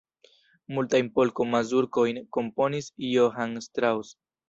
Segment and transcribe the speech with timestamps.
[0.77, 4.23] Multajn polko-mazurkojn komponis Johann Strauss.